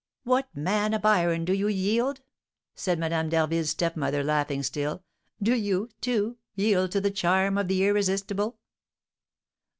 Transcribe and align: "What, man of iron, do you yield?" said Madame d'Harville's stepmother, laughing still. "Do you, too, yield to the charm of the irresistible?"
"What, 0.23 0.49
man 0.55 0.95
of 0.95 1.05
iron, 1.05 1.45
do 1.45 1.53
you 1.53 1.67
yield?" 1.67 2.21
said 2.73 2.97
Madame 2.97 3.29
d'Harville's 3.29 3.69
stepmother, 3.69 4.23
laughing 4.23 4.63
still. 4.63 5.03
"Do 5.39 5.53
you, 5.55 5.89
too, 6.01 6.37
yield 6.55 6.91
to 6.93 7.01
the 7.01 7.11
charm 7.11 7.55
of 7.55 7.67
the 7.67 7.83
irresistible?" 7.85 8.57